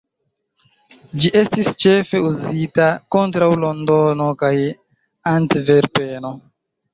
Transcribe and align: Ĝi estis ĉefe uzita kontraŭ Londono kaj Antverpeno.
Ĝi 1.23 1.29
estis 1.41 1.67
ĉefe 1.83 2.21
uzita 2.29 2.87
kontraŭ 3.17 3.51
Londono 3.65 4.31
kaj 4.41 4.51
Antverpeno. 5.35 6.35